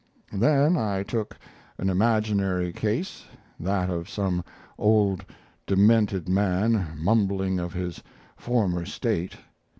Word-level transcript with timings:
Then 0.33 0.77
I 0.77 1.03
took 1.03 1.37
an 1.77 1.87
imaginary 1.87 2.73
case 2.73 3.25
that 3.59 3.91
of 3.91 4.09
some 4.09 4.43
old 4.79 5.23
demented 5.67 6.27
man 6.27 6.97
mumbling 6.97 7.59
of 7.59 7.73
his 7.73 8.01
former 8.35 8.83
state. 8.83 9.35